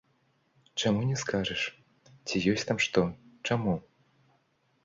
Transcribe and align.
Чаму 0.83 1.01
не 1.09 1.17
скажаш, 1.23 1.61
ці 2.27 2.41
ёсць 2.55 2.65
там 2.71 2.77
што, 2.87 3.01
чаму? 3.49 3.77